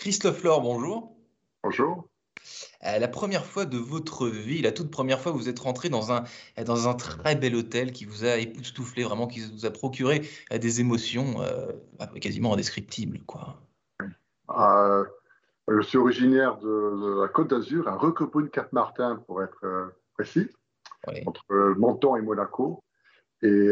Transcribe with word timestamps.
Christophe 0.00 0.42
Laure, 0.44 0.62
bonjour. 0.62 1.14
Bonjour. 1.62 2.08
Euh, 2.86 2.98
la 2.98 3.06
première 3.06 3.44
fois 3.44 3.66
de 3.66 3.76
votre 3.76 4.28
vie, 4.28 4.62
la 4.62 4.72
toute 4.72 4.90
première 4.90 5.20
fois, 5.20 5.30
vous 5.30 5.50
êtes 5.50 5.58
rentré 5.58 5.90
dans 5.90 6.10
un, 6.10 6.24
dans 6.64 6.88
un 6.88 6.94
très 6.94 7.36
bel 7.36 7.54
hôtel 7.54 7.92
qui 7.92 8.06
vous 8.06 8.24
a 8.24 8.38
époustouflé, 8.38 9.04
vraiment, 9.04 9.26
qui 9.26 9.40
vous 9.40 9.66
a 9.66 9.70
procuré 9.70 10.22
euh, 10.54 10.56
des 10.56 10.80
émotions 10.80 11.42
euh, 11.42 11.66
bah, 11.98 12.08
quasiment 12.18 12.54
indescriptibles. 12.54 13.20
Quoi. 13.26 13.60
je 15.68 15.82
suis 15.82 15.98
originaire 15.98 16.56
de, 16.56 17.20
la 17.20 17.28
Côte 17.28 17.50
d'Azur, 17.50 17.86
à 17.86 17.96
Recopogne-Cap-Martin 17.96 19.22
pour 19.26 19.42
être 19.42 19.92
précis, 20.14 20.48
entre 21.26 21.74
Menton 21.76 22.16
et 22.16 22.22
Monaco. 22.22 22.82
Et, 23.42 23.68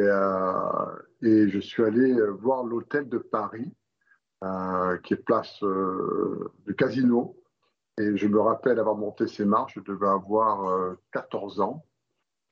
et 1.23 1.49
je 1.49 1.59
suis 1.59 1.83
allé 1.83 2.15
voir 2.39 2.65
l'hôtel 2.65 3.09
de 3.09 3.17
Paris, 3.17 3.73
qui 5.03 5.15
est 5.15 5.25
place 5.25 5.63
du 6.67 6.75
casino 6.75 7.39
et 7.99 8.17
je 8.17 8.27
me 8.29 8.41
rappelle 8.41 8.79
avoir 8.79 8.97
monté 8.97 9.27
ces 9.27 9.45
marches, 9.45 9.75
je 9.77 9.93
devais 9.93 10.07
avoir 10.07 10.97
14 11.13 11.59
euh, 11.59 11.63
ans. 11.63 11.85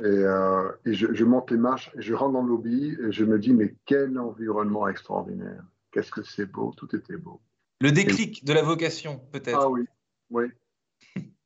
Et, 0.03 0.07
euh, 0.07 0.71
je, 0.85 1.25
monte 1.25 1.51
les 1.51 1.57
marches, 1.57 1.91
et 1.97 2.03
je 2.03 2.15
rentre 2.15 2.33
dans 2.33 2.43
le 2.43 2.49
lobby 2.49 2.97
et 3.01 3.13
je 3.13 3.25
me 3.25 3.39
dis, 3.39 3.55
mais 3.55 3.77
quel 3.87 4.19
environnement 4.19 4.89
extraordinaire. 4.89 5.63
Qu'est-ce 5.93 6.11
que 6.11 6.23
c'est 6.23 6.47
beau, 6.47 6.75
tout 6.77 6.95
était 6.95 7.17
beau. 7.17 7.41
Le 7.81 7.93
déclic 7.93 8.45
de 8.45 8.53
la 8.53 8.63
vocation, 8.63 9.21
peut-être. 9.33 9.59
Ah 9.63 9.71
oui, 9.71 9.87
oui. 10.31 10.47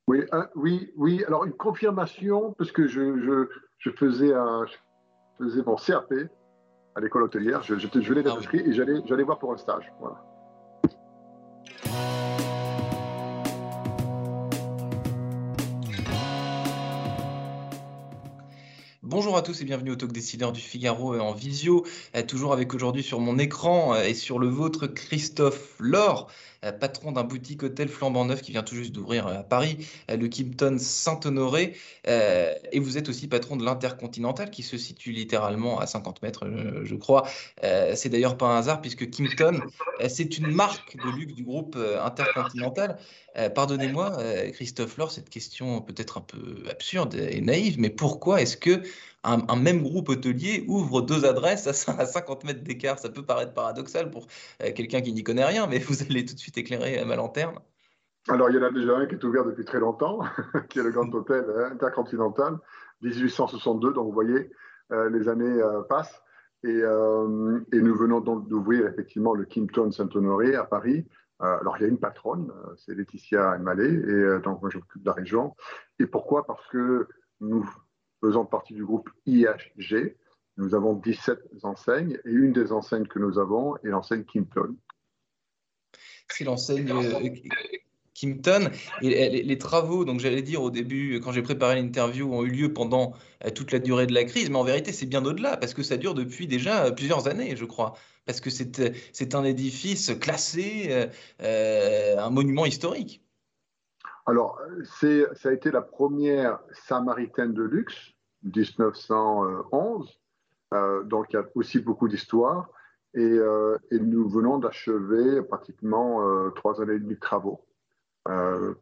Oui, 0.08 0.24
oui, 0.56 0.92
oui. 0.96 1.24
Alors, 1.28 1.44
une 1.44 1.52
confirmation, 1.52 2.52
parce 2.54 2.72
que 2.72 2.88
je, 2.88 3.46
je, 3.78 3.90
faisais, 3.90 4.32
un, 4.34 4.64
je 4.66 5.44
faisais 5.44 5.62
mon 5.62 5.76
CAP 5.76 6.12
à 6.96 7.00
l'école 7.00 7.24
hôtelière. 7.24 7.62
Je, 7.62 7.76
je, 7.76 7.86
venais 7.86 8.22
d'être 8.24 8.40
ah 8.42 8.56
et 8.56 8.72
j'allais 8.72 9.22
voir 9.22 9.38
pour 9.38 9.52
un 9.52 9.56
stage. 9.56 9.92
Voilà. 10.00 10.29
Bonjour 19.10 19.36
à 19.36 19.42
tous 19.42 19.60
et 19.60 19.64
bienvenue 19.64 19.90
au 19.90 19.96
Talk 19.96 20.12
Décideur 20.12 20.52
du 20.52 20.60
Figaro 20.60 21.18
en 21.18 21.32
visio. 21.32 21.84
Euh, 22.14 22.22
toujours 22.22 22.52
avec 22.52 22.72
aujourd'hui 22.74 23.02
sur 23.02 23.18
mon 23.18 23.38
écran 23.38 23.92
euh, 23.94 24.04
et 24.04 24.14
sur 24.14 24.38
le 24.38 24.46
vôtre 24.46 24.86
Christophe 24.86 25.74
Laure, 25.80 26.28
euh, 26.59 26.59
patron 26.78 27.12
d'un 27.12 27.24
boutique 27.24 27.62
hôtel 27.62 27.88
flambant 27.88 28.24
neuf 28.24 28.42
qui 28.42 28.52
vient 28.52 28.62
tout 28.62 28.74
juste 28.74 28.92
d'ouvrir 28.92 29.26
à 29.26 29.42
Paris, 29.42 29.86
le 30.08 30.28
Kimpton 30.28 30.76
Saint-Honoré. 30.78 31.76
Et 32.06 32.80
vous 32.80 32.98
êtes 32.98 33.08
aussi 33.08 33.28
patron 33.28 33.56
de 33.56 33.64
l'Intercontinental 33.64 34.50
qui 34.50 34.62
se 34.62 34.76
situe 34.76 35.12
littéralement 35.12 35.80
à 35.80 35.86
50 35.86 36.22
mètres, 36.22 36.46
je 36.84 36.94
crois. 36.94 37.26
C'est 37.62 38.08
d'ailleurs 38.08 38.36
pas 38.36 38.46
un 38.46 38.58
hasard 38.58 38.80
puisque 38.80 39.08
Kimpton, 39.10 39.60
c'est 40.08 40.38
une 40.38 40.48
marque 40.48 40.96
de 40.96 41.10
luxe 41.16 41.34
du 41.34 41.44
groupe 41.44 41.76
Intercontinental. 42.02 42.98
Pardonnez-moi, 43.54 44.18
Christophe 44.52 44.96
Laure, 44.98 45.10
cette 45.10 45.30
question 45.30 45.80
peut-être 45.80 46.18
un 46.18 46.22
peu 46.22 46.64
absurde 46.70 47.14
et 47.14 47.40
naïve, 47.40 47.78
mais 47.78 47.90
pourquoi 47.90 48.42
est-ce 48.42 48.56
que 48.56 48.82
un, 49.22 49.56
même 49.56 49.82
groupe 49.82 50.08
hôtelier 50.08 50.64
ouvre 50.66 51.02
deux 51.02 51.24
adresses 51.24 51.66
à, 51.66 51.72
50 51.72 52.44
mètres 52.44 52.62
d'écart? 52.62 52.98
Ça 52.98 53.10
peut 53.10 53.24
paraître 53.24 53.52
paradoxal 53.52 54.10
pour 54.10 54.26
euh, 54.62 54.72
quelqu'un 54.72 55.00
qui 55.02 55.12
n'y 55.12 55.22
connaît 55.22 55.44
rien, 55.44 55.66
mais 55.66 55.78
vous 55.78 56.02
allez 56.02 56.24
tout 56.24 56.34
de 56.34 56.40
suite 56.40 56.49
éclairer 56.56 57.04
ma 57.04 57.16
lanterne. 57.16 57.58
Alors, 58.28 58.50
il 58.50 58.56
y 58.56 58.58
en 58.58 58.62
a 58.62 58.70
déjà 58.70 58.96
un 58.96 59.06
qui 59.06 59.14
est 59.14 59.24
ouvert 59.24 59.44
depuis 59.44 59.64
très 59.64 59.80
longtemps, 59.80 60.20
qui 60.68 60.78
est 60.78 60.82
le 60.82 60.90
Grand 60.90 61.12
Hôtel 61.14 61.44
Intercontinental, 61.72 62.58
1862. 63.02 63.92
Donc, 63.92 64.06
vous 64.06 64.12
voyez, 64.12 64.50
euh, 64.92 65.08
les 65.10 65.28
années 65.28 65.62
euh, 65.62 65.82
passent. 65.82 66.22
Et, 66.62 66.82
nous 67.72 67.94
venons 67.94 68.20
donc 68.20 68.46
d'ouvrir 68.46 68.86
effectivement 68.86 69.32
le 69.32 69.46
Kimpton 69.46 69.90
Saint-Honoré 69.90 70.54
à 70.56 70.64
Paris. 70.64 71.06
alors, 71.38 71.78
il 71.78 71.82
y 71.82 71.84
a 71.86 71.88
une 71.88 71.98
patronne, 71.98 72.52
c'est 72.76 72.94
Laetitia 72.94 73.56
Mallet, 73.56 73.94
et 73.94 74.40
donc 74.44 74.60
moi, 74.60 74.68
j'occupe 74.68 75.02
la 75.06 75.14
région. 75.14 75.56
Et 75.98 76.06
pourquoi? 76.06 76.46
Parce 76.46 76.66
que 76.66 77.08
nous 77.40 77.66
faisant 78.20 78.44
partie 78.44 78.74
du 78.74 78.84
groupe 78.84 79.10
IHG. 79.26 80.16
Nous 80.56 80.74
avons 80.74 80.94
17 80.94 81.38
enseignes 81.62 82.18
et 82.24 82.30
une 82.30 82.52
des 82.52 82.72
enseignes 82.72 83.06
que 83.06 83.18
nous 83.18 83.38
avons 83.38 83.76
est 83.78 83.88
l'enseigne 83.88 84.24
Kimpton. 84.24 84.76
C'est 86.28 86.44
l'enseigne 86.44 86.90
euh, 86.90 87.30
Kimpton. 88.14 88.70
Et 89.02 89.42
les, 89.42 89.58
travaux, 89.58 90.04
donc 90.04 90.20
j'allais 90.20 90.42
dire 90.42 90.62
au 90.62 90.70
début, 90.70 91.20
quand 91.20 91.32
j'ai 91.32 91.42
préparé 91.42 91.80
l'interview, 91.80 92.32
ont 92.32 92.44
eu 92.44 92.50
lieu 92.50 92.72
pendant 92.72 93.14
euh, 93.44 93.50
toute 93.50 93.72
la 93.72 93.78
durée 93.78 94.06
de 94.06 94.14
la 94.14 94.24
crise, 94.24 94.50
mais 94.50 94.56
en 94.56 94.64
vérité, 94.64 94.92
c'est 94.92 95.06
bien 95.06 95.24
au-delà, 95.24 95.56
parce 95.56 95.74
que 95.74 95.82
ça 95.82 95.96
dure 95.96 96.14
depuis 96.14 96.46
déjà 96.46 96.86
euh, 96.86 96.90
plusieurs 96.90 97.28
années, 97.28 97.56
je 97.56 97.64
crois. 97.64 97.94
Parce 98.26 98.40
que 98.40 98.50
c'est 98.50 99.34
un 99.34 99.44
édifice 99.44 100.12
classé, 100.20 101.08
un 101.40 102.30
monument 102.30 102.64
historique. 102.64 103.24
Alors, 104.26 104.60
ça 104.84 105.48
a 105.48 105.52
été 105.52 105.72
la 105.72 105.82
première 105.82 106.60
samaritaine 106.86 107.52
de 107.52 107.64
luxe, 107.64 108.12
1911. 108.44 110.20
Euh, 110.72 111.02
donc, 111.04 111.26
il 111.30 111.34
y 111.34 111.38
a 111.38 111.44
aussi 111.54 111.80
beaucoup 111.80 112.08
d'histoire. 112.08 112.68
Et, 113.14 113.20
euh, 113.20 113.76
nous 113.90 114.28
venons 114.28 114.58
d'achever 114.58 115.42
pratiquement 115.42 116.26
euh, 116.26 116.50
trois 116.50 116.80
années 116.80 116.94
et 116.94 116.98
demie 116.98 117.14
de 117.14 117.20
travaux 117.20 117.64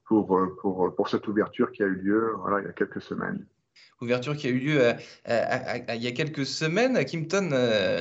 pour, 0.04 0.38
pour, 0.60 0.94
pour, 0.94 1.08
cette 1.08 1.26
ouverture 1.28 1.70
qui 1.72 1.82
a 1.82 1.86
eu 1.86 1.94
lieu 1.94 2.32
voilà, 2.40 2.60
il 2.60 2.66
y 2.66 2.68
a 2.68 2.72
quelques 2.72 3.00
semaines 3.00 3.46
ouverture 4.00 4.36
qui 4.36 4.46
a 4.46 4.50
eu 4.50 4.58
lieu 4.58 4.92
il 5.26 6.02
y 6.02 6.06
a 6.06 6.12
quelques 6.12 6.44
semaines. 6.44 7.04
Kimpton 7.04 7.50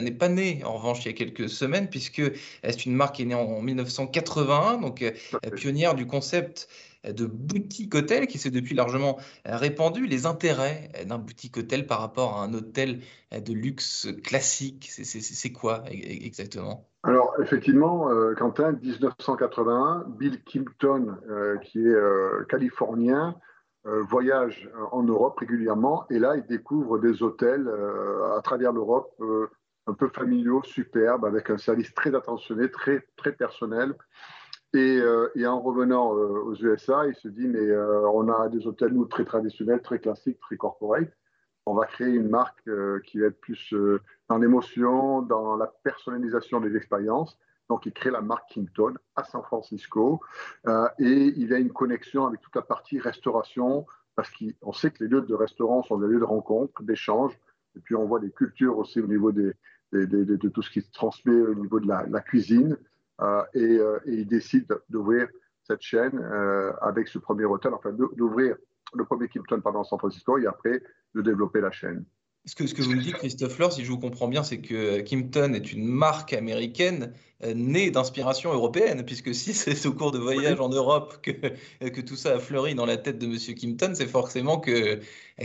n'est 0.02 0.12
pas 0.12 0.30
né, 0.30 0.62
en 0.64 0.78
revanche, 0.78 1.06
il 1.06 1.08
y 1.08 1.12
a 1.12 1.18
quelques 1.18 1.50
semaines, 1.50 1.90
puisque 1.90 2.22
c'est 2.64 2.86
une 2.86 2.96
marque 2.96 3.16
qui 3.16 3.22
est 3.24 3.26
née 3.26 3.36
en 3.36 3.62
1981, 3.62 4.80
donc 4.80 5.04
pionnière 5.56 5.96
du 5.96 6.06
concept 6.06 6.68
de 7.13 7.25
boutique 7.25 7.95
hôtel 7.95 8.28
qui 8.28 8.38
s'est 8.38 8.51
depuis 8.51 8.75
largement 8.75 9.18
répandu. 9.45 10.06
Les 10.06 10.25
intérêts 10.25 10.91
d'un 11.06 11.18
boutique 11.18 11.57
hôtel 11.57 11.88
par 11.88 12.00
rapport 12.00 12.38
à 12.38 12.44
un 12.44 12.53
hôtel 12.53 13.00
de 13.31 13.53
luxe 13.53 14.07
classique, 14.23 14.90
c'est 14.91 15.51
quoi 15.51 15.84
e-, 15.88 15.94
e-, 15.94 16.25
exactement? 16.25 16.88
Alors, 17.07 17.34
effectivement, 17.41 18.09
euh, 18.09 18.34
Quentin, 18.35 18.73
1981, 18.73 20.06
Bill 20.19 20.44
Kimpton, 20.44 21.16
euh, 21.29 21.56
qui 21.57 21.79
est 21.79 21.88
euh, 21.88 22.44
californien, 22.50 23.35
voyage 24.09 24.69
en 24.91 25.01
Europe 25.01 25.40
régulièrement 25.40 26.06
et 26.09 26.19
là, 26.19 26.35
il 26.35 26.46
découvre 26.46 27.00
des 27.00 27.23
hôtels 27.23 27.72
à 28.35 28.41
travers 28.41 28.73
l'Europe 28.73 29.16
un 29.88 29.94
peu 29.94 30.09
familiaux, 30.09 30.62
superbes, 30.62 31.23
avec 31.23 31.50
un 31.50 31.57
service 31.57 31.94
très 31.94 32.13
attentionné, 32.13 32.69
très, 32.69 33.07
très 33.16 33.31
personnel. 33.31 33.94
Euh, 34.75 35.29
et, 35.35 35.45
en 35.47 35.61
revenant 35.61 36.16
euh, 36.16 36.44
aux 36.44 36.55
USA, 36.55 37.07
il 37.07 37.16
se 37.16 37.28
dit, 37.28 37.47
mais 37.47 37.59
euh, 37.59 38.07
on 38.09 38.29
a 38.29 38.50
des 38.50 38.67
hôtels, 38.67 38.94
nous, 38.94 39.05
très 39.05 39.25
traditionnels, 39.25 39.81
très 39.81 40.00
classiques, 40.00 40.39
très 40.39 40.57
corporate. 40.57 41.09
On 41.66 41.73
va 41.73 41.85
créer 41.85 42.13
une 42.13 42.29
marque 42.29 42.63
qui 43.03 43.19
va 43.19 43.28
être 43.28 43.41
plus 43.41 43.75
dans 44.29 44.38
l'émotion, 44.38 45.22
dans 45.22 45.57
la 45.57 45.67
personnalisation 45.83 46.61
des 46.61 46.78
expériences. 46.78 47.38
Donc, 47.69 47.85
il 47.85 47.91
crée 47.91 48.09
la 48.09 48.22
marque 48.22 48.53
Kimpton 48.53 48.94
à 49.17 49.25
San 49.25 49.44
Francisco. 49.44 50.22
et 50.66 51.34
il 51.35 51.53
a 51.53 51.57
une 51.57 51.73
connexion 51.73 52.25
avec 52.25 52.39
toute 52.39 52.55
la 52.55 52.61
partie 52.61 52.99
restauration, 52.99 53.85
parce 54.16 54.29
qu'on 54.31 54.72
sait 54.72 54.91
que 54.91 55.03
les 55.03 55.09
lieux 55.09 55.23
de 55.23 55.34
restaurant 55.34 55.84
sont 55.84 55.97
des 55.97 56.07
lieux 56.07 56.19
de 56.19 56.23
rencontre, 56.23 56.84
d'échange. 56.84 57.38
Et 57.75 57.81
puis, 57.81 57.95
on 57.95 58.05
voit 58.05 58.22
des 58.22 58.31
cultures 58.31 58.78
aussi 58.78 59.01
au 59.01 59.07
niveau 59.07 59.34
de 59.34 59.53
tout 59.91 60.61
ce 60.61 60.69
qui 60.69 60.79
se 60.79 60.91
transmet 60.94 61.41
au 61.41 61.53
niveau 61.53 61.81
de 61.81 61.88
la 61.89 62.22
cuisine. 62.22 62.78
Euh, 63.22 63.44
euh, 63.55 64.00
et, 64.05 64.13
il 64.13 64.28
décide 64.28 64.67
d'ouvrir 64.89 65.28
cette 65.63 65.81
chaîne 65.81 66.19
euh, 66.19 66.72
avec 66.81 67.07
ce 67.07 67.17
premier 67.17 67.45
hôtel, 67.45 67.73
enfin 67.73 67.91
d'ouvrir 67.91 68.55
le 68.94 69.05
premier 69.05 69.28
Kimpton 69.28 69.59
pendant 69.61 69.83
San 69.83 70.00
Francisco 70.00 70.38
et 70.38 70.47
après 70.47 70.81
de 71.13 71.22
développer 71.22 71.61
la 71.61 71.72
chaîne. 71.72 72.05
Ce 72.47 72.56
que, 72.56 72.81
vous 72.81 72.91
me 72.91 73.02
dites, 73.02 73.16
Christophe 73.16 73.59
Laure, 73.59 73.74
si 73.74 73.84
je 73.84 73.91
vous 73.91 74.00
comprends 74.00 74.30
bien, 74.30 74.41
c'est 74.41 74.62
que 74.62 75.02
Kimpton 75.02 75.53
est 75.53 75.74
une 75.74 75.85
marque 75.85 76.31
américaine 76.31 77.12
née 77.44 77.91
d'inspiration 77.91 78.53
européenne, 78.53 79.03
puisque 79.06 79.35
si 79.35 79.53
c'est 79.53 79.85
au 79.85 79.94
cours 79.94 80.12
de 80.12 80.18
voyages 80.18 80.62
en 80.62 80.69
Europe 80.69 81.17
que, 81.22 81.32
que 81.90 82.02
tout 82.02 82.16
ça 82.16 82.35
a 82.35 82.40
fleuri 82.40 82.73
dans 82.73 82.85
la 82.85 82.96
tête 82.96 83.20
de 83.20 83.26
M. 83.26 83.55
Kimpton, 83.55 83.94
c'est 83.96 84.08
forcément 84.08 84.61
que, 84.61 85.02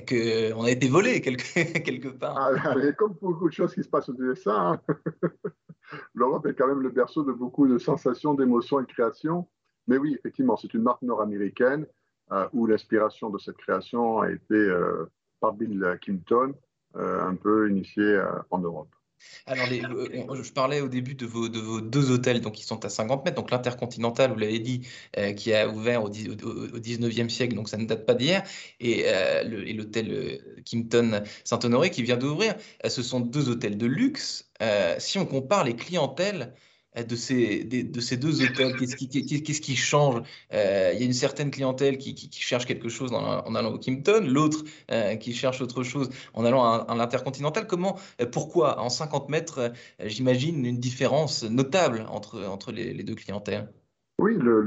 que 0.07 0.53
on 0.55 0.63
a 0.63 0.71
été 0.71 0.89
volé 0.89 1.21
quelque, 1.21 2.09
part. 2.19 2.37
Ah, 2.39 2.75
comme 2.97 3.15
beaucoup 3.21 3.49
de 3.49 3.55
choses 3.55 3.75
qui 3.75 3.83
se 3.83 3.89
passent 3.89 4.09
aux 4.09 4.17
USA, 4.21 4.55
hein. 4.57 4.81
l'Europe 6.15 6.47
est 6.47 6.55
quand 6.55 6.69
même 6.69 6.81
le 6.81 6.91
berceau 6.91 7.25
de 7.25 7.33
beaucoup 7.33 7.67
de 7.67 7.79
sensations, 7.79 8.35
d'émotions 8.35 8.81
et 8.81 8.85
de 8.85 8.93
créations. 8.93 9.49
Mais 9.89 9.99
oui, 9.99 10.15
effectivement, 10.15 10.57
c'est 10.57 10.73
une 10.75 10.83
marque 10.83 11.03
nord-américaine 11.03 11.87
euh, 12.31 12.49
où 12.53 12.67
l'inspiration 12.67 13.31
de 13.31 13.39
cette 13.39 13.57
création 13.57 14.21
a 14.21 14.31
été 14.31 14.55
euh, 14.55 15.11
par 15.41 15.55
Bill 15.55 15.99
Kimpton, 16.01 16.51
euh, 16.51 16.72
un 16.95 17.35
peu 17.35 17.71
initiée 17.71 18.21
en 18.51 18.59
Europe. 18.59 18.89
Alors, 19.47 19.67
je 19.67 20.53
parlais 20.53 20.81
au 20.81 20.89
début 20.89 21.15
de 21.15 21.27
vos, 21.27 21.49
de 21.49 21.61
vos, 21.61 21.81
deux 21.81 22.11
hôtels, 22.11 22.41
donc 22.41 22.55
qui 22.55 22.65
sont 22.65 22.85
à 22.85 22.89
50 22.89 23.25
mètres. 23.25 23.37
Donc, 23.37 23.51
l'Intercontinental, 23.53 24.33
vous 24.33 24.39
l'avez 24.39 24.59
dit, 24.59 24.87
qui 25.37 25.55
a 25.55 25.69
ouvert 25.69 26.03
au, 26.03 26.11
19e 26.11 27.29
siècle, 27.29 27.55
donc 27.55 27.69
ça 27.69 27.77
ne 27.77 27.87
date 27.87 28.05
pas 28.05 28.15
d'hier, 28.15 28.43
et, 28.81 29.05
l'hôtel 29.75 30.41
Kimpton 30.65 31.23
Saint-Honoré 31.45 31.91
qui 31.91 32.03
vient 32.03 32.17
d'ouvrir. 32.17 32.55
ce 32.85 33.03
sont 33.03 33.21
deux 33.21 33.49
hôtels 33.49 33.79
de 33.79 33.87
luxe. 33.87 34.51
si 34.99 35.19
on 35.19 35.27
compare 35.27 35.65
les 35.65 35.77
clientèles 35.77 36.53
de 36.97 37.17
ces, 37.17 37.65
de 37.65 38.01
ces 38.01 38.17
deux 38.17 38.43
hôtels 38.43 38.77
Qu'est-ce 38.77 39.61
qui, 39.61 39.77
change 39.77 40.23
Il 40.53 40.57
y 40.57 41.03
a 41.03 41.05
une 41.05 41.13
certaine 41.13 41.51
clientèle 41.51 41.97
qui, 41.99 42.29
cherche 42.33 42.67
quelque 42.67 42.89
chose 42.89 43.13
en, 43.13 43.55
allant 43.55 43.73
au 43.73 43.79
Kimpton, 43.79 44.27
l'autre 44.27 44.63
qui 45.19 45.33
cherche 45.33 45.63
autre 45.63 45.83
chose 45.83 46.11
en 46.35 46.45
allant 46.45 46.65
à, 46.65 46.95
l'Intercontinental. 46.95 47.67
Comment, 47.67 47.99
pourquoi 48.31 48.81
en 48.81 48.91
50 48.91 49.31
mètres, 49.31 49.73
j'imagine 50.01 50.65
une 50.67 50.79
différence 50.79 51.45
notable 51.45 52.05
entre, 52.11 52.73
les, 52.73 53.03
deux 53.03 53.15
clientèles? 53.15 53.69
Oui, 54.19 54.37
le, 54.37 54.63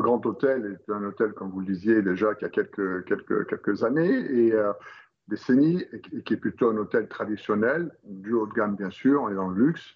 Grand 0.00 0.26
Hôtel 0.26 0.78
est 0.78 0.92
un 0.92 1.04
hôtel, 1.04 1.32
comme 1.32 1.50
vous 1.50 1.60
le 1.60 1.66
disiez 1.66 2.02
déjà, 2.02 2.34
qui 2.34 2.44
a 2.44 2.48
quelques, 2.48 3.84
années 3.84 4.08
et 4.08 4.52
euh, 4.52 4.72
décennies, 5.28 5.84
et, 5.92 6.22
qui 6.22 6.34
est 6.34 6.36
plutôt 6.36 6.70
un 6.70 6.76
hôtel 6.76 7.08
traditionnel, 7.08 7.92
du 8.04 8.32
haut 8.32 8.46
de 8.46 8.52
gamme 8.52 8.76
bien 8.76 8.90
sûr, 8.90 9.30
est 9.30 9.34
dans 9.34 9.48
le 9.48 9.66
luxe. 9.66 9.94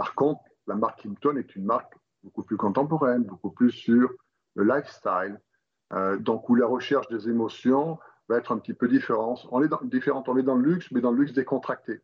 Euh, 0.00 0.04
par 0.04 0.14
contre, 0.14 0.40
la 0.66 0.74
marque 0.74 1.02
Kimpton 1.02 1.36
est 1.36 1.54
une 1.56 1.64
marque 1.64 1.94
beaucoup 2.22 2.42
plus 2.42 2.56
contemporaine, 2.56 3.24
beaucoup 3.24 3.50
plus 3.50 3.70
sur 3.70 4.10
le 4.54 4.64
lifestyle, 4.64 5.40
euh, 5.92 6.16
donc 6.18 6.48
où 6.48 6.54
la 6.54 6.66
recherche 6.66 7.08
des 7.08 7.28
émotions 7.28 7.98
va 8.28 8.38
être 8.38 8.52
un 8.52 8.58
petit 8.58 8.74
peu 8.74 8.88
différente. 8.88 9.46
On 9.50 9.62
est 9.62 9.68
dans, 9.68 9.80
différente, 9.82 10.28
on 10.28 10.36
est 10.36 10.42
dans 10.42 10.56
le 10.56 10.70
luxe, 10.70 10.86
mais 10.92 11.00
dans 11.00 11.12
le 11.12 11.18
luxe 11.20 11.32
décontracté. 11.32 12.00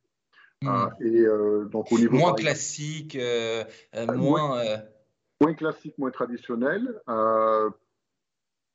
Hmm. 0.62 0.88
et 1.00 1.22
donc 1.70 1.93
au 1.93 1.98
niveau 1.98 2.16
moins 2.16 2.32
classique, 2.32 3.19
moins 4.14 4.81
moins 5.40 5.54
classique, 5.54 5.96
moins 5.98 6.10
traditionnel. 6.10 7.00
Euh, 7.08 7.70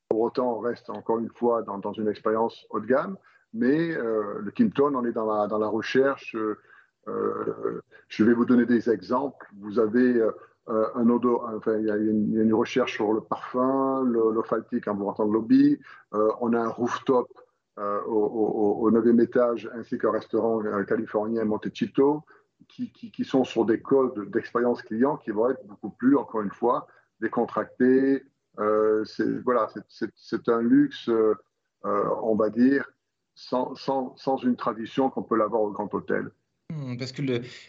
pour 0.08 0.20
autant, 0.20 0.56
on 0.56 0.60
reste 0.60 0.90
encore 0.90 1.18
une 1.18 1.30
fois 1.30 1.62
dans, 1.62 1.78
dans 1.78 1.92
une 1.92 2.08
expérience 2.08 2.66
haut 2.70 2.80
de 2.80 2.86
gamme, 2.86 3.16
mais 3.52 3.90
euh, 3.92 4.38
le 4.40 4.50
Kimpton, 4.50 4.94
on 4.94 5.04
est 5.04 5.12
dans 5.12 5.26
la, 5.26 5.46
dans 5.46 5.58
la 5.58 5.68
recherche. 5.68 6.36
Euh, 7.08 7.82
je 8.08 8.24
vais 8.24 8.34
vous 8.34 8.44
donner 8.44 8.66
des 8.66 8.90
exemples. 8.90 9.46
Vous 9.58 9.78
avez 9.78 10.22
odor, 10.66 11.50
enfin, 11.56 11.76
il 11.78 11.86
y, 11.86 11.90
a 11.90 11.96
une, 11.96 12.54
recherche 12.54 12.94
sur 12.94 13.12
le 13.12 13.20
parfum, 13.20 14.04
l'olfactique 14.04 14.86
en 14.86 14.94
vous 14.94 15.06
rentrant 15.06 15.24
le 15.24 15.32
lobby. 15.32 15.78
on 16.12 16.52
a 16.52 16.60
un 16.60 16.68
rooftop 16.68 17.28
au, 17.76 18.90
9e 18.92 19.20
étage, 19.20 19.68
ainsi 19.74 19.98
qu'un 19.98 20.12
restaurant 20.12 20.62
californien 20.84 21.44
Montecito 21.44 22.24
qui, 22.68 23.24
sont 23.24 23.44
sur 23.44 23.64
des 23.64 23.80
codes 23.80 24.30
d'expérience 24.30 24.82
client 24.82 25.16
qui 25.16 25.30
vont 25.30 25.50
être 25.50 25.64
beaucoup 25.66 25.90
plus, 25.90 26.16
encore 26.16 26.42
une 26.42 26.50
fois, 26.50 26.86
décontractés. 27.20 28.24
Euh, 28.58 29.04
voilà, 29.44 29.68
c'est 29.88 30.48
un 30.48 30.60
luxe, 30.60 31.08
euh, 31.08 31.34
on 31.84 32.34
va 32.34 32.50
dire, 32.50 32.90
sans 33.34 34.36
une 34.42 34.56
tradition 34.56 35.10
qu'on 35.10 35.22
peut 35.22 35.36
l'avoir 35.36 35.62
au 35.62 35.70
grand 35.70 35.92
hôtel. 35.94 36.30
Parce 36.98 37.12
que, 37.12 37.22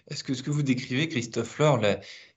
est-ce 0.07 0.23
que 0.23 0.33
ce 0.33 0.44
que 0.44 0.51
vous 0.51 0.63
décrivez, 0.63 1.07
Christophe 1.07 1.57
Laure, 1.59 1.81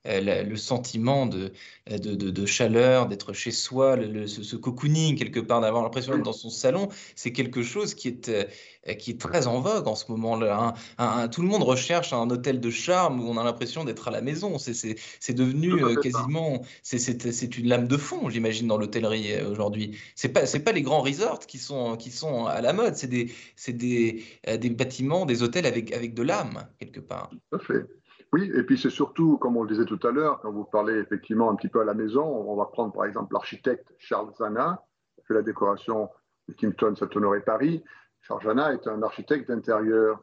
euh, 0.06 0.42
le 0.42 0.56
sentiment 0.56 1.26
de, 1.26 1.52
de, 1.90 2.14
de, 2.14 2.46
chaleur, 2.46 3.06
d'être 3.06 3.32
chez 3.32 3.50
soi, 3.50 3.96
le, 3.96 4.26
ce, 4.26 4.56
cocooning 4.56 5.16
quelque 5.16 5.40
part, 5.40 5.60
d'avoir 5.60 5.82
l'impression 5.82 6.12
d'être 6.12 6.24
dans 6.24 6.32
son 6.32 6.50
salon, 6.50 6.88
c'est 7.14 7.32
quelque 7.32 7.62
chose 7.62 7.94
qui 7.94 8.08
est, 8.08 8.28
euh, 8.28 8.94
qui 8.94 9.12
est 9.12 9.20
très 9.20 9.46
en 9.46 9.60
vogue 9.60 9.88
en 9.88 9.94
ce 9.94 10.10
moment-là. 10.12 10.74
Hein. 10.98 11.28
tout 11.28 11.42
le 11.42 11.48
monde 11.48 11.62
recherche 11.62 12.12
un 12.12 12.30
hôtel 12.30 12.60
de 12.60 12.70
charme 12.70 13.20
où 13.20 13.28
on 13.28 13.36
a 13.36 13.44
l'impression 13.44 13.84
d'être 13.84 14.08
à 14.08 14.10
la 14.10 14.20
maison. 14.20 14.58
C'est 14.58 15.34
devenu 15.34 15.82
euh, 15.82 15.96
quasiment, 15.96 16.62
c'est 16.82 17.58
une 17.58 17.68
lame 17.68 17.88
de 17.88 17.96
fond, 17.96 18.28
j'imagine, 18.28 18.68
dans 18.68 18.78
l'hôtellerie 18.78 19.42
aujourd'hui. 19.42 19.98
C'est 20.14 20.28
pas, 20.28 20.42
pas 20.46 20.72
les 20.72 20.82
grands 20.82 21.02
resorts 21.02 21.40
qui 21.40 21.58
sont, 21.58 21.96
qui 21.96 22.10
sont 22.10 22.46
à 22.46 22.60
la 22.60 22.72
mode, 22.72 22.96
c'est 22.96 23.06
des, 23.08 23.32
des, 23.68 24.24
des 24.58 24.70
bâtiments, 24.70 25.26
des 25.26 25.42
hôtels 25.42 25.66
avec, 25.66 25.92
avec 25.92 26.14
de 26.14 26.22
l'âme 26.22 26.66
quelque 26.78 27.00
part. 27.00 27.30
Tout 27.50 27.56
à 27.56 27.58
fait. 27.58 27.86
Oui, 28.32 28.50
et 28.54 28.62
puis 28.64 28.78
c'est 28.78 28.90
surtout, 28.90 29.38
comme 29.38 29.56
on 29.56 29.62
le 29.62 29.68
disait 29.68 29.84
tout 29.84 30.00
à 30.06 30.10
l'heure, 30.10 30.40
quand 30.40 30.50
vous 30.50 30.64
parlez 30.64 30.94
effectivement 30.94 31.50
un 31.50 31.54
petit 31.54 31.68
peu 31.68 31.80
à 31.80 31.84
la 31.84 31.94
maison, 31.94 32.24
on 32.24 32.56
va 32.56 32.66
prendre 32.66 32.92
par 32.92 33.04
exemple 33.04 33.32
l'architecte 33.32 33.92
Charles 33.98 34.32
Zana, 34.34 34.82
qui 35.16 35.24
fait 35.26 35.34
la 35.34 35.42
décoration 35.42 36.10
de 36.48 36.54
Kimpton, 36.54 36.94
Saint-Honoré, 36.96 37.40
Paris. 37.40 37.84
Charles 38.22 38.42
Zana 38.42 38.72
est 38.74 38.86
un 38.88 39.02
architecte 39.02 39.48
d'intérieur 39.48 40.22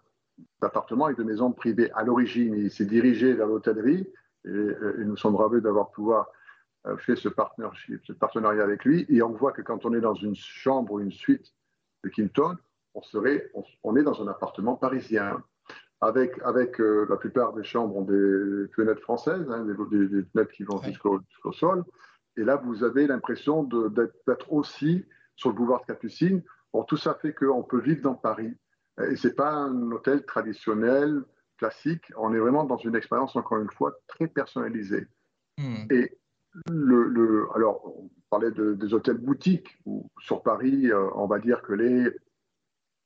d'appartements 0.62 1.10
et 1.10 1.16
de 1.16 1.24
maisons 1.24 1.52
privées. 1.52 1.92
À 1.94 2.04
l'origine, 2.04 2.56
il 2.56 2.72
s'est 2.72 2.86
dirigé 2.86 3.34
vers 3.34 3.48
l'hôtellerie 3.48 4.08
et, 4.46 4.50
et, 4.50 5.06
nous 5.06 5.16
sommes 5.16 5.36
ravis 5.36 5.62
d'avoir 5.62 5.92
pouvoir 5.92 6.28
euh, 6.86 6.98
fait 6.98 7.16
ce, 7.16 7.30
partenariat 7.30 8.64
avec 8.64 8.84
lui. 8.84 9.06
Et 9.10 9.22
on 9.22 9.32
voit 9.32 9.54
que 9.54 9.62
quand 9.62 9.86
on 9.86 9.94
est 9.94 10.02
dans 10.02 10.16
une 10.16 10.36
chambre 10.36 10.94
ou 10.94 11.00
une 11.00 11.12
suite 11.12 11.54
de 12.04 12.10
Kimpton, 12.10 12.58
on 13.84 13.96
est 13.96 14.04
dans 14.04 14.22
un 14.22 14.28
appartement 14.28 14.76
parisien 14.76 15.42
avec, 16.04 16.40
avec 16.44 16.80
euh, 16.82 17.06
la 17.10 17.16
plupart 17.16 17.54
des 17.54 17.64
chambres 17.64 17.96
ont 17.96 18.04
des 18.04 18.68
fenêtres 18.76 19.02
françaises, 19.02 19.50
hein, 19.50 19.66
des, 19.66 20.24
fenêtres 20.32 20.52
qui 20.52 20.64
vont 20.64 20.82
jusqu'au 20.82 21.52
sol. 21.54 21.84
Et 22.36 22.44
là, 22.44 22.58
vous 22.58 22.84
avez 22.84 23.08
l'impression 23.08 23.64
d'être 23.64 24.52
aussi 24.52 25.06
sur 25.36 25.50
le 25.50 25.56
boulevard 25.56 25.82
de 25.82 25.86
Capucine. 25.86 26.44
Bon, 26.74 26.84
tout 26.84 26.98
ça 26.98 27.14
fait 27.22 27.34
qu'on 27.34 27.64
peut 27.64 27.80
vivre 27.80 28.02
dans 28.02 28.16
Paris. 28.16 28.54
Et 29.10 29.16
ce 29.16 29.28
n'est 29.28 29.34
pas 29.34 29.52
un 29.52 29.92
hôtel 29.92 30.26
traditionnel, 30.26 31.24
classique. 31.58 32.12
On 32.18 32.34
est 32.34 32.40
vraiment 32.40 32.64
dans 32.64 32.78
une 32.78 32.96
expérience, 32.96 33.36
encore 33.36 33.60
une 33.60 33.72
fois, 33.72 33.94
très 34.08 34.28
personnalisée. 34.28 35.08
Hmm. 35.58 35.86
Et 35.90 36.18
le, 36.70 37.04
le, 37.04 37.48
alors, 37.56 37.86
on 37.86 38.10
parlait 38.30 38.52
des 38.52 38.94
hôtels 38.94 39.20
boutiques. 39.20 39.78
Où, 39.86 40.10
sur 40.20 40.42
Paris, 40.42 40.92
euh, 40.92 41.10
on 41.16 41.28
va 41.28 41.40
dire 41.40 41.62
que 41.62 41.74
les 41.74 42.12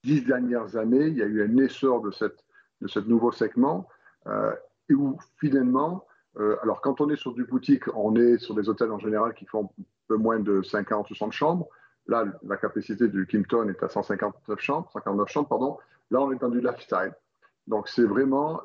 dix 0.03 0.23
dernières 0.23 0.77
années, 0.77 1.07
il 1.07 1.17
y 1.17 1.21
a 1.21 1.25
eu 1.25 1.43
un 1.43 1.57
essor 1.57 2.01
de 2.01 2.11
cette 2.11 2.46
de 2.81 2.87
ce 2.87 2.99
nouveau 2.99 3.31
segment, 3.31 3.87
euh, 4.27 4.53
et 4.89 4.93
où 4.93 5.17
finalement, 5.39 6.05
euh, 6.39 6.57
alors 6.61 6.81
quand 6.81 7.01
on 7.01 7.09
est 7.09 7.15
sur 7.15 7.33
du 7.33 7.45
boutique, 7.45 7.83
on 7.95 8.15
est 8.15 8.37
sur 8.37 8.55
des 8.55 8.69
hôtels 8.69 8.91
en 8.91 8.99
général 8.99 9.33
qui 9.33 9.45
font 9.45 9.65
un 9.65 9.83
peu 10.07 10.17
moins 10.17 10.39
de 10.39 10.61
50 10.61 11.09
ou 11.09 11.15
60 11.15 11.31
chambres. 11.33 11.67
Là, 12.07 12.25
la 12.43 12.57
capacité 12.57 13.07
du 13.07 13.25
Kimpton 13.25 13.67
est 13.69 13.83
à 13.83 13.89
159 13.89 14.59
chambres, 14.59 14.89
59 14.93 15.27
chambres, 15.29 15.49
pardon. 15.49 15.77
Là, 16.11 16.21
on 16.21 16.31
est 16.31 16.39
dans 16.39 16.49
du 16.49 16.61
lifestyle. 16.61 17.13
Donc, 17.65 17.89
c'est 17.89 18.05
vraiment 18.05 18.61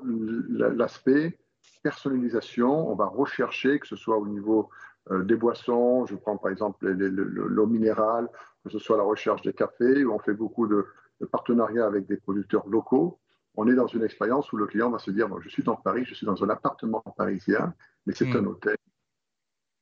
l'aspect 0.49 1.39
personnalisation. 1.83 2.89
On 2.89 2.95
va 2.95 3.07
rechercher, 3.07 3.81
que 3.81 3.89
ce 3.89 3.97
soit 3.97 4.17
au 4.17 4.29
niveau 4.29 4.69
euh, 5.11 5.25
des 5.25 5.35
boissons, 5.35 6.07
je 6.07 6.15
prends 6.15 6.37
par 6.37 6.53
exemple 6.53 6.87
l'eau 6.87 7.67
minérale, 7.67 8.29
que 8.65 8.71
ce 8.71 8.79
soit 8.79 8.97
la 8.97 9.03
recherche 9.03 9.43
des 9.43 9.53
cafés, 9.53 10.05
où 10.05 10.13
on 10.13 10.21
fait 10.21 10.35
beaucoup 10.35 10.69
de 10.69 10.87
partenariats 11.33 11.87
avec 11.87 12.07
des 12.07 12.17
producteurs 12.17 12.69
locaux 12.69 13.19
on 13.55 13.69
est 13.69 13.75
dans 13.75 13.87
une 13.87 14.05
expérience 14.05 14.53
où 14.53 14.57
le 14.57 14.67
client 14.67 14.91
va 14.91 14.99
se 14.99 15.11
dire 15.11 15.29
Je 15.41 15.49
suis 15.49 15.63
dans 15.63 15.77
Paris, 15.77 16.05
je 16.07 16.15
suis 16.15 16.27
dans 16.27 16.43
un 16.43 16.49
appartement 16.49 17.03
parisien, 17.17 17.75
mais 18.07 18.15
c'est 18.15 18.27
hmm. 18.27 18.37
un 18.37 18.47
hôtel. 18.47 18.77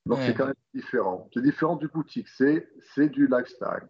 Donc, 0.06 0.18
c'est 0.22 0.34
quand 0.34 0.46
même 0.46 0.54
différent. 0.74 1.28
C'est 1.32 1.42
différent 1.42 1.76
du 1.76 1.88
boutique, 1.88 2.26
c'est 2.28 3.08
du 3.08 3.28
lifestyle. 3.28 3.88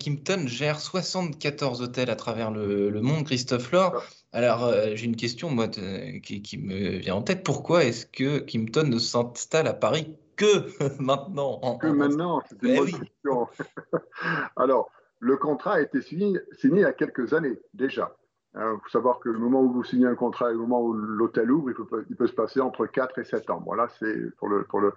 Kimpton 0.00 0.46
gère 0.46 0.80
74 0.80 1.82
hôtels 1.82 2.10
à 2.10 2.16
travers 2.16 2.50
le, 2.50 3.00
monde, 3.00 3.24
Christophe 3.24 3.70
Laure. 3.72 4.02
Alors, 4.32 4.64
euh, 4.64 4.94
j'ai 4.94 5.06
une 5.06 5.16
question 5.16 5.50
moi, 5.50 5.68
qui, 5.68 6.58
me 6.58 6.98
vient 6.98 7.14
en 7.14 7.22
tête. 7.22 7.44
Pourquoi 7.44 7.84
est-ce 7.84 8.06
que 8.06 8.38
Kimpton 8.40 8.88
ne 8.88 8.98
s'installe 8.98 9.68
à 9.68 9.74
Paris 9.74 10.16
que 10.36 10.44
maintenant 11.02 11.78
Que 11.78 11.86
maintenant 11.86 12.42
C'est 12.48 12.62
une 12.62 12.76
bonne 12.76 12.90
question. 12.90 13.48
Alors, 14.56 14.90
le 15.20 15.36
contrat 15.36 15.74
a 15.74 15.80
été 15.80 16.02
signé, 16.02 16.38
signé 16.52 16.80
il 16.80 16.82
y 16.82 16.84
a 16.84 16.92
quelques 16.92 17.32
années 17.32 17.58
déjà. 17.74 18.16
Il 18.54 18.60
hein, 18.60 18.80
faut 18.82 18.88
savoir 18.88 19.20
que 19.20 19.28
le 19.28 19.38
moment 19.38 19.60
où 19.60 19.70
vous 19.70 19.84
signez 19.84 20.06
un 20.06 20.14
contrat 20.14 20.50
et 20.50 20.52
le 20.52 20.58
moment 20.58 20.80
où 20.82 20.92
l'hôtel 20.92 21.50
ouvre, 21.50 21.70
il 21.70 22.16
peut, 22.16 22.26
se 22.26 22.32
passer 22.32 22.60
entre 22.60 22.86
4 22.86 23.18
et 23.18 23.24
7 23.24 23.50
ans. 23.50 23.62
Voilà, 23.64 23.88
c'est 23.98 24.34
pour, 24.36 24.48
le, 24.48 24.64
pour, 24.64 24.80
le, 24.80 24.94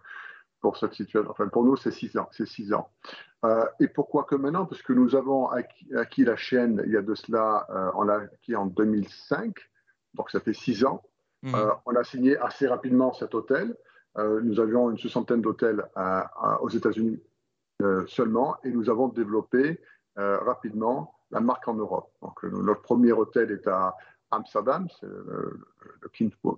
pour 0.61 0.77
cette 0.77 0.93
situation. 0.93 1.29
Enfin, 1.29 1.47
pour 1.47 1.65
nous, 1.65 1.75
c'est 1.75 1.91
6 1.91 2.17
ans. 2.17 2.29
C'est 2.31 2.47
6 2.47 2.73
ans. 2.73 2.89
Euh, 3.43 3.65
et 3.79 3.87
pourquoi 3.87 4.23
que 4.23 4.35
maintenant? 4.35 4.65
Parce 4.65 4.81
que 4.81 4.93
nous 4.93 5.15
avons 5.15 5.49
acquis, 5.49 6.23
la 6.23 6.35
chaîne, 6.35 6.81
il 6.85 6.93
y 6.93 6.97
a 6.97 7.01
de 7.01 7.15
cela, 7.15 7.67
euh, 7.69 7.91
on 7.95 8.03
l'a 8.03 8.15
acquis 8.33 8.55
en 8.55 8.67
2005, 8.67 9.53
donc 10.13 10.29
ça 10.29 10.39
fait 10.39 10.53
6 10.53 10.85
ans. 10.85 11.01
Mmh. 11.41 11.55
Euh, 11.55 11.71
on 11.85 11.95
a 11.95 12.03
signé 12.03 12.37
assez 12.37 12.67
rapidement 12.67 13.13
cet 13.13 13.33
hôtel. 13.33 13.75
nous 14.17 14.59
avions 14.59 14.91
une 14.91 14.97
soixantaine 14.97 15.41
d'hôtels 15.41 15.83
aux 16.61 16.69
États-Unis 16.69 17.21
seulement, 18.07 18.57
et 18.63 18.69
nous 18.69 18.89
avons 18.89 19.07
développé 19.07 19.79
rapidement 20.15 21.15
la 21.31 21.39
marque 21.39 21.67
en 21.67 21.75
Europe. 21.75 22.11
Donc, 22.21 22.43
notre 22.43 22.81
premier 22.81 23.11
hôtel 23.11 23.51
est 23.51 23.67
à 23.67 23.95
Amsterdam, 24.31 24.87
c'est 24.99 25.07
le, 25.07 25.59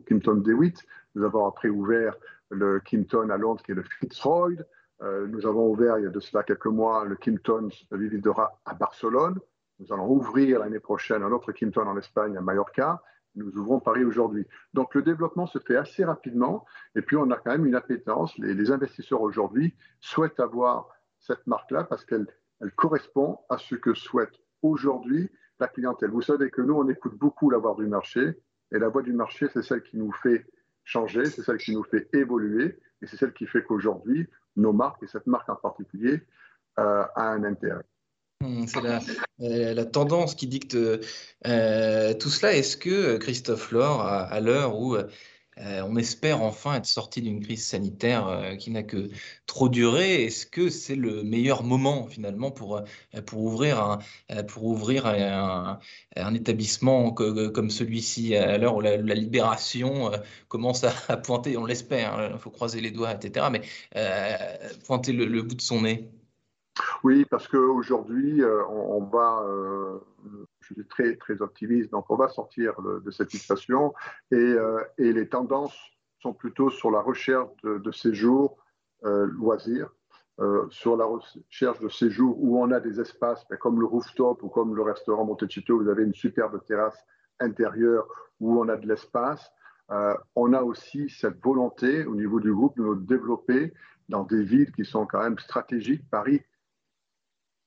Kimpton 0.06 0.36
DeWitt. 0.36 0.84
Nous 1.16 1.24
avons 1.24 1.48
après 1.48 1.70
ouvert 1.70 2.16
le 2.50 2.80
Kimpton 2.80 3.30
à 3.30 3.38
Londres, 3.38 3.62
qui 3.64 3.72
est 3.72 3.76
le 3.76 3.84
Fitzroy. 3.84 4.58
Euh, 5.02 5.28
nous 5.28 5.46
avons 5.48 5.68
ouvert 5.70 5.98
il 5.98 6.04
y 6.04 6.08
a 6.08 6.12
de 6.12 6.20
cela 6.20 6.44
quelques 6.44 6.68
mois 6.68 7.04
le 7.06 7.16
Kimpton 7.16 7.70
Vividora 7.92 8.60
à 8.66 8.76
Barcelone. 8.76 9.40
Nous 9.80 9.92
allons 9.92 10.08
ouvrir 10.08 10.60
l'année 10.60 10.80
prochaine 10.80 11.24
un 11.24 11.32
autre 11.32 11.52
Kimpton 11.52 11.88
en 11.88 11.98
Espagne, 11.98 12.38
à 12.38 12.42
Mallorca. 12.42 13.02
Nous 13.36 13.52
ouvrons 13.58 13.80
Paris 13.80 14.06
aujourd'hui. 14.06 14.46
Donc 14.76 14.94
le 14.94 15.02
développement 15.02 15.48
se 15.48 15.58
fait 15.58 15.76
assez 15.76 16.06
rapidement. 16.06 16.66
Et 16.96 17.02
puis 17.02 17.18
on 17.18 17.32
a 17.32 17.38
quand 17.38 17.52
même 17.52 17.66
une 17.66 17.76
appétence. 17.76 18.38
Les, 18.38 18.54
les 18.54 18.70
investisseurs 18.70 19.22
aujourd'hui 19.22 19.74
souhaitent 20.00 20.40
avoir 20.40 20.90
cette 21.20 21.46
marque-là 21.48 21.86
parce 21.86 22.06
qu'elle 22.06 22.28
elle 22.64 22.72
correspond 22.72 23.40
à 23.50 23.58
ce 23.58 23.76
que 23.76 23.94
souhaitent 23.94 24.40
aujourd'hui 24.64 25.30
la 25.60 25.68
clientèle. 25.68 26.10
Vous 26.10 26.22
savez 26.22 26.50
que 26.50 26.62
nous, 26.62 26.74
on 26.74 26.90
écoute 26.90 27.16
beaucoup 27.16 27.50
la 27.50 27.58
voix 27.60 27.76
du 27.78 27.86
marché, 27.86 28.40
et 28.72 28.80
la 28.80 28.90
voix 28.90 29.04
du 29.04 29.14
marché, 29.14 29.48
c'est 29.54 29.64
celle 29.64 29.84
qui 29.84 29.98
nous 29.98 30.12
fait 30.12 30.46
changer, 30.84 31.26
c'est 31.26 31.44
celle 31.44 31.58
qui 31.58 31.74
nous 31.74 31.84
fait 31.84 32.08
évoluer, 32.14 32.80
et 33.02 33.08
c'est 33.08 33.18
celle 33.18 33.34
qui 33.34 33.46
fait 33.46 33.64
qu'aujourd'hui, 33.64 34.28
nos 34.56 34.74
marques, 34.74 35.04
et 35.04 35.08
cette 35.08 35.28
marque 35.28 35.50
en 35.50 35.56
particulier, 35.56 36.22
euh, 36.80 37.04
a 37.16 37.30
un 37.30 37.44
intérêt. 37.44 37.84
Hmm, 38.42 38.66
c'est 38.66 38.80
euh, 39.42 39.74
la, 39.74 39.86
tendance 39.86 40.36
qui 40.36 40.48
dicte 40.48 40.76
euh, 40.76 42.14
tout 42.16 42.30
cela. 42.30 42.56
Est-ce 42.56 42.76
que 42.76 43.18
Christophe 43.18 43.72
Laure, 43.72 44.02
à 44.02 44.40
l'heure 44.42 44.78
où 44.78 44.98
euh, 45.60 45.82
on 45.88 45.96
espère 45.96 46.42
enfin 46.42 46.76
être 46.76 46.86
sorti 46.86 47.22
d'une 47.22 47.42
crise 47.42 47.66
sanitaire 47.66 48.28
euh, 48.28 48.56
qui 48.56 48.72
n'a 48.72 48.84
que 48.84 49.10
trop 49.46 49.70
duré. 49.70 50.26
Est-ce 50.26 50.46
que 50.46 50.70
c'est 50.70 50.96
le 50.96 51.24
meilleur 51.24 51.64
moment 51.64 52.08
finalement 52.08 52.52
pour, 52.52 52.78
euh, 52.78 53.22
pour 53.26 53.44
ouvrir, 53.44 53.80
un, 53.80 54.00
pour 54.44 54.66
ouvrir 54.66 55.06
un, 55.06 55.80
établissement 56.34 57.12
comme 57.12 57.70
celui-ci 57.70 58.36
à 58.36 58.58
l'heure 58.58 58.76
où 58.76 58.82
la, 58.82 58.98
libération 58.98 60.12
commence 60.48 60.84
à, 61.10 61.18
pointer, 61.18 61.58
on 61.58 61.66
l'espère, 61.66 62.16
il 62.18 62.34
hein, 62.34 62.38
faut 62.38 62.50
croiser 62.50 62.82
les 62.82 62.92
doigts, 62.92 63.14
etc., 63.14 63.48
mais 63.52 63.62
pointer 64.86 65.14
le, 65.14 65.42
bout 65.42 65.56
de 65.56 65.62
son 65.62 65.82
nez? 65.82 66.10
Oui, 67.04 67.26
parce 67.30 67.48
qu'aujourd'hui, 67.48 68.42
on, 68.44 68.98
on, 68.98 69.04
va 69.06 69.44
je 70.64 70.74
suis 70.74 70.86
très, 70.88 71.16
très 71.18 71.42
optimiste. 71.42 71.92
Donc, 71.92 72.10
on 72.10 72.16
va 72.16 72.30
sortir 72.30 72.74
de, 72.82 73.12
cette 73.12 73.32
situation 73.32 73.94
et, 74.32 74.36
euh, 74.36 74.82
et, 74.98 75.12
les 75.14 75.28
tendances 75.28 75.78
sont 76.20 76.34
plutôt 76.34 76.70
sur 76.70 76.92
la 76.92 77.02
recherche 77.02 77.50
de, 77.64 77.92
séjours 77.92 78.58
euh, 79.04 79.26
loisirs, 79.26 79.90
euh, 80.40 80.66
sur 80.70 80.96
la 80.96 81.06
recherche 81.06 81.80
de 81.80 81.90
séjours 81.90 82.36
où 82.42 82.62
on 82.62 82.72
a 82.72 82.80
des 82.80 83.00
espaces, 83.00 83.46
ben, 83.50 83.58
comme 83.58 83.80
le 83.80 83.86
rooftop 83.86 84.42
ou 84.42 84.50
comme 84.50 84.76
le 84.76 84.82
restaurant 84.82 85.26
Montecito, 85.26 85.80
vous 85.80 85.90
avez 85.90 86.04
une 86.04 86.14
superbe 86.14 86.64
terrasse 86.66 86.98
intérieure 87.40 88.08
où 88.40 88.60
on 88.60 88.70
a 88.70 88.78
de 88.78 88.88
l'espace. 88.88 89.52
on 90.36 90.54
a 90.54 90.62
aussi 90.64 91.10
cette 91.10 91.44
volonté 91.44 92.06
au 92.06 92.16
niveau 92.16 92.40
du 92.40 92.54
groupe 92.54 92.78
de 92.78 92.84
nous 92.84 92.96
développer 92.96 93.74
dans 94.10 94.24
des 94.24 94.44
villes 94.44 94.72
qui 94.72 94.86
sont 94.86 95.06
quand 95.06 95.22
même 95.22 95.38
stratégiques. 95.40 96.10
Paris, 96.10 96.42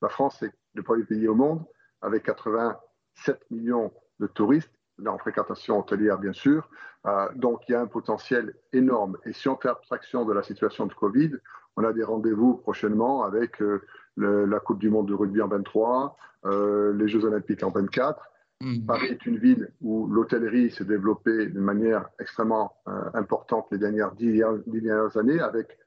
la 0.02 0.08
France, 0.08 0.36
c'est 0.40 0.52
le 0.74 0.82
premier 0.82 1.04
pays 1.04 1.28
au 1.28 1.34
monde 1.34 1.64
avec 2.00 2.24
80 2.24 2.78
7 3.16 3.40
millions 3.50 3.92
de 4.20 4.26
touristes, 4.26 4.72
en 5.04 5.18
fréquentation 5.18 5.78
hôtelière 5.78 6.18
bien 6.18 6.32
sûr. 6.32 6.68
Euh, 7.06 7.28
donc 7.34 7.62
il 7.68 7.72
y 7.72 7.74
a 7.74 7.80
un 7.80 7.86
potentiel 7.86 8.54
énorme. 8.72 9.18
Et 9.24 9.32
si 9.32 9.48
on 9.48 9.56
fait 9.56 9.68
abstraction 9.68 10.24
de 10.24 10.32
la 10.32 10.42
situation 10.42 10.86
de 10.86 10.94
Covid, 10.94 11.32
on 11.76 11.84
a 11.84 11.92
des 11.92 12.02
rendez-vous 12.02 12.54
prochainement 12.54 13.24
avec 13.24 13.60
euh, 13.60 13.82
la 14.16 14.60
Coupe 14.60 14.78
du 14.78 14.90
Monde 14.90 15.08
de 15.08 15.14
rugby 15.14 15.42
en 15.42 15.48
23, 15.48 16.16
euh, 16.46 16.92
les 16.94 17.08
Jeux 17.08 17.24
Olympiques 17.24 17.62
en 17.62 17.70
24. 17.70 18.22
Mmh. 18.62 18.86
Paris 18.86 19.08
est 19.08 19.26
une 19.26 19.36
ville 19.36 19.70
où 19.82 20.06
l'hôtellerie 20.06 20.70
s'est 20.70 20.86
développée 20.86 21.46
d'une 21.46 21.60
manière 21.60 22.08
extrêmement 22.18 22.72
importante 23.12 23.66
les 23.70 23.76
dernières 23.76 24.12
dix, 24.12 24.42
dernières 24.66 25.14
années, 25.18 25.40
avec 25.40 25.78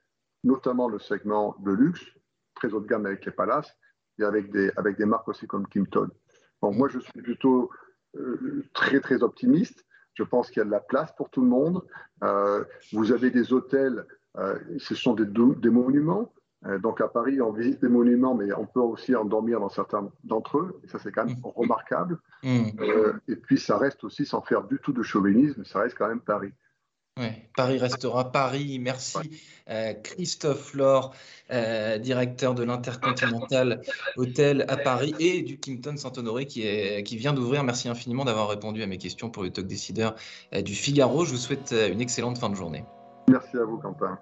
notamment 0.44 0.88
le 0.88 1.00
segment 1.00 1.56
de 1.64 1.72
luxe, 1.72 2.06
très 2.54 2.72
haut 2.72 2.78
de 2.78 2.86
gamme 2.86 3.06
avec 3.06 3.26
les 3.26 3.32
palaces, 3.32 3.76
et 4.20 4.24
avec 4.24 4.52
des, 4.52 4.70
avec 4.76 4.96
des 4.98 5.04
marques 5.04 5.26
aussi 5.26 5.48
comme 5.48 5.66
Kimpton. 5.66 6.10
Moi, 6.62 6.88
je 6.88 6.98
suis 6.98 7.22
plutôt 7.22 7.70
euh, 8.16 8.64
très, 8.74 9.00
très 9.00 9.22
optimiste. 9.22 9.84
Je 10.14 10.24
pense 10.24 10.50
qu'il 10.50 10.58
y 10.58 10.62
a 10.62 10.64
de 10.64 10.70
la 10.70 10.80
place 10.80 11.12
pour 11.16 11.30
tout 11.30 11.40
le 11.40 11.48
monde. 11.48 11.82
Euh, 12.22 12.64
vous 12.92 13.12
avez 13.12 13.30
des 13.30 13.52
hôtels, 13.52 14.04
euh, 14.36 14.58
ce 14.78 14.94
sont 14.94 15.14
des, 15.14 15.24
des 15.24 15.70
monuments. 15.70 16.32
donc 16.82 17.00
à 17.00 17.08
Paris, 17.08 17.40
on 17.40 17.52
visite 17.52 17.80
des 17.80 17.88
monuments, 17.88 18.34
mais 18.34 18.52
on 18.52 18.66
peut 18.66 18.80
aussi 18.80 19.14
en 19.14 19.24
dormir 19.24 19.60
dans 19.60 19.70
certains 19.70 20.10
d'entre 20.24 20.58
eux. 20.58 20.80
Et 20.84 20.88
ça, 20.88 20.98
c'est 20.98 21.12
quand 21.12 21.24
même 21.24 21.36
mmh. 21.36 21.52
remarquable. 21.56 22.18
Mmh. 22.42 22.70
et 23.28 23.36
puis, 23.36 23.58
ça 23.58 23.78
reste 23.78 24.04
aussi, 24.04 24.26
sans 24.26 24.42
faire 24.42 24.64
du 24.64 24.78
tout 24.78 24.92
de 24.92 25.02
chauvinisme, 25.02 25.64
ça 25.64 25.80
reste 25.80 25.96
quand 25.96 26.08
même 26.08 26.20
Paris. 26.20 26.52
Paris 27.56 27.78
restera 27.78 28.32
Paris. 28.32 28.78
Merci 28.78 29.18
euh, 29.68 29.92
Christophe 29.94 30.74
Laure, 30.74 31.14
euh, 31.50 31.98
directeur 31.98 32.54
de 32.54 32.64
l'Intercontinental 32.64 33.82
Hôtel 34.16 34.64
à 34.68 34.76
Paris 34.76 35.14
et 35.18 35.42
du 35.42 35.58
Kimpton 35.58 35.96
Saint-Honoré 35.96 36.46
qui, 36.46 36.64
qui 37.04 37.16
vient 37.16 37.32
d'ouvrir. 37.32 37.62
Merci 37.64 37.88
infiniment 37.88 38.24
d'avoir 38.24 38.48
répondu 38.48 38.82
à 38.82 38.86
mes 38.86 38.98
questions 38.98 39.30
pour 39.30 39.42
le 39.42 39.50
talk 39.50 39.66
décideur 39.66 40.14
euh, 40.54 40.62
du 40.62 40.74
Figaro. 40.74 41.24
Je 41.24 41.32
vous 41.32 41.36
souhaite 41.36 41.72
une 41.72 42.00
excellente 42.00 42.38
fin 42.38 42.50
de 42.50 42.54
journée. 42.54 42.84
Merci 43.28 43.56
à 43.58 43.64
vous, 43.64 43.78
Quentin. 43.78 44.18